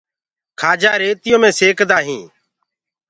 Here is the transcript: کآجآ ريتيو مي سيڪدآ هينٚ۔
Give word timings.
کآجآ 0.59 0.91
ريتيو 1.03 1.35
مي 1.41 1.49
سيڪدآ 1.59 1.97
هينٚ۔ 2.07 2.29